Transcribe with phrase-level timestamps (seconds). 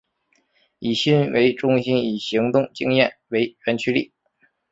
[0.79, 4.11] 以心为中心以行动经验为原驱力。